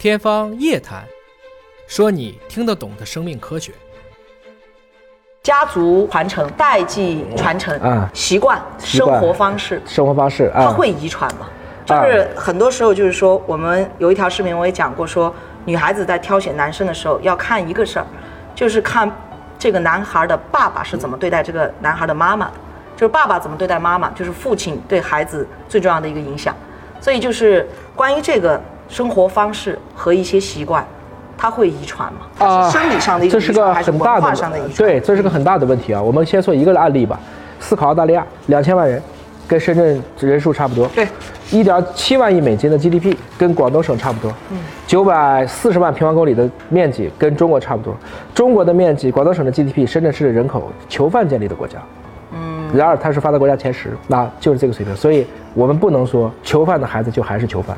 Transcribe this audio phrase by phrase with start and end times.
[0.00, 1.04] 天方夜谭，
[1.86, 3.70] 说你听得懂的生命科学。
[5.42, 11.46] 家族传承、代际传承啊习惯、生活方式，生活方式啊，它会遗传吗？
[11.84, 15.34] 就是很多时候，就是说，我们有一条视频我也讲过，说
[15.66, 18.06] 女孩子在挑选男生的时候要看一个事儿，
[18.54, 19.10] 就是看
[19.58, 22.52] 这个男孩的爸爸是怎么对待这个男孩的妈妈的，
[22.96, 26.56] 就是爸爸怎么对待妈妈，就是父亲对孩子最重要的一个影响。
[27.02, 28.58] 所以就是关于这个
[28.90, 30.84] 生活方式和一些习惯，
[31.38, 32.20] 它会遗传吗？
[32.36, 34.76] 它是生理上的一个遗这是个传还是文很大的化上的遗传？
[34.76, 36.02] 对，这是个很大的问题啊。
[36.02, 37.18] 我们先说一个案例吧，
[37.60, 39.00] 思考澳大利亚两千万人，
[39.46, 41.06] 跟深圳人数差不多，对，
[41.50, 47.94] 一点七万亿美金的 GDP，跟广东省差不多，嗯，九百四十万平方公里的面积跟中国差不多，
[48.34, 51.78] 中国的面积，广东省的 GDP，深圳市的人口，囚犯建立的国家，
[52.32, 57.76] 嗯，然而它是发达国家前十，那就是这个水平，所以我们不能说囚犯的孩子就还是囚犯，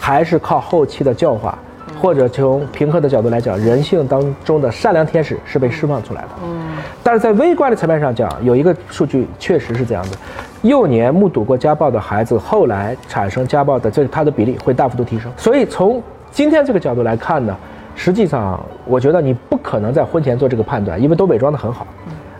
[0.00, 1.56] 还是靠后期的教化，
[2.00, 6.28] 或者从平和的角度来讲，人性当中的善良天使是被释放出来的。
[6.42, 6.68] 嗯，
[7.02, 10.16] 但是在微观的层面上讲，有一个数据确实是这样的：
[10.62, 15.30] 幼年目睹过家暴的孩子，后来产生家暴的这他的比例会大幅度提升。
[15.36, 17.54] 所以从今天这个角度来看呢，
[17.94, 21.86] 实际上我觉得你不可能在婚前做这个判断，因为都伪装得很好。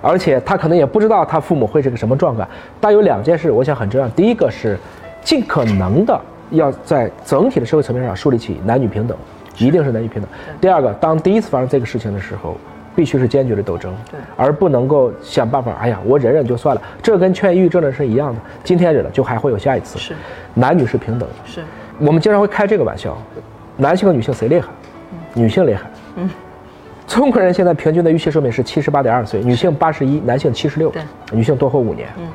[0.02, 2.48] 而且他可能也不知道他父母会是个什么状况。
[2.80, 4.08] 但有两件事，我想很重要。
[4.08, 4.78] 第一个是
[5.22, 6.18] 尽可能的
[6.50, 9.16] 要在整体的社会层面上树立起男女平等，
[9.58, 10.30] 一定是男女平等。
[10.60, 12.56] 第二个，当第一次发生这个事情的时候，
[12.94, 13.94] 必须是坚决的斗争，
[14.36, 15.72] 而不能够想办法。
[15.80, 16.82] 哎呀，我忍忍就算了。
[17.02, 19.98] 这跟劝抑郁症的是一样的，今天忍了，就还会有下一次。
[19.98, 20.14] 是，
[20.54, 21.34] 男女是平等的。
[21.44, 21.62] 是，
[21.98, 23.16] 我们经常会开这个玩笑，
[23.76, 24.68] 男性和女性谁厉害？
[25.34, 25.82] 女性厉害。
[26.16, 26.28] 嗯。
[27.06, 32.08] 中国人现在平均的预期寿命是七十八点二岁，女性八十一，男性七十六对，女性多活五年。
[32.16, 32.28] 嗯，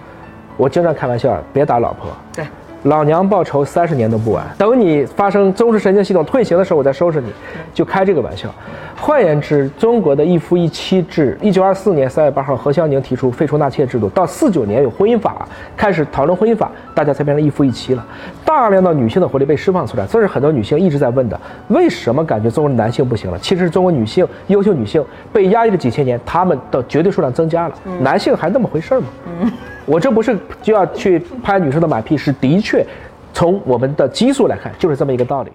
[0.57, 2.45] 我经常开玩笑，别打老婆，对，
[2.85, 4.45] 老娘报仇三十年都不晚。
[4.59, 7.31] 等你发生中枢神经系统退行的时候，我再收拾你，
[7.73, 8.47] 就开这个玩笑。
[8.95, 18.05] 换言之，中国的一夫一妻制，一九二四年三月八号何香凝提出废除纳妾制度，到四九年有婚姻法，开始讨论婚姻法，大家才变成一夫一妻了。
[18.45, 23.39] 大量的女性的活力被释放出来，这是很多女性一直在问的：为什么感觉中国的男性不行了？
[23.39, 25.03] 其实中国女性优秀女性
[25.33, 29.07] 被压抑了几千年，她们的绝对数量增加了，男性还那么回事儿吗？
[29.85, 32.85] 我这不是就要去拍女生的马屁，是的确
[33.33, 35.51] 从我们的激素来看，就是这么一个道理。